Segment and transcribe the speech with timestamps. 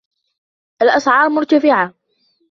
[0.81, 1.93] الأسعار مرتفعة.